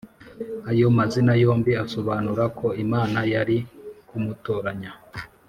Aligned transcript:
Ayo 0.71 0.87
mazina 0.97 1.31
yombi 1.43 1.71
asobanura 1.83 2.43
ko 2.57 2.67
Imana 2.83 3.19
yari 3.33 3.57
kumutoranya. 4.07 4.91